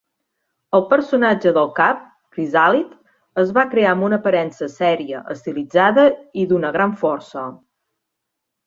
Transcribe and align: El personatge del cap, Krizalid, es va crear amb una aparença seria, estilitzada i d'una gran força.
El 0.77 0.85
personatge 0.93 1.51
del 1.57 1.69
cap, 1.79 1.99
Krizalid, 2.37 2.97
es 3.43 3.53
va 3.59 3.67
crear 3.75 3.93
amb 3.93 4.09
una 4.09 4.21
aparença 4.23 4.73
seria, 4.81 5.23
estilitzada 5.37 6.11
i 6.45 6.51
d'una 6.55 6.75
gran 6.81 7.01
força. 7.05 7.49